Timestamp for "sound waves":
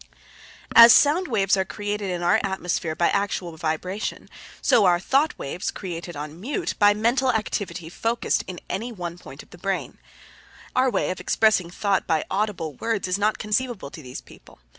0.91-1.55